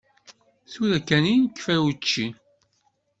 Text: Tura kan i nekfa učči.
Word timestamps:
Tura 0.71 0.99
kan 1.07 1.23
i 1.31 1.35
nekfa 1.43 1.73
učči. 1.89 2.25